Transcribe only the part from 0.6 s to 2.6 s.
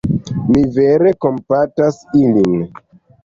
vere kompatas ilin.